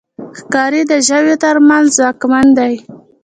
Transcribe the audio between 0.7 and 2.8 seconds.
د ژويو تر منځ ځواکمن دی.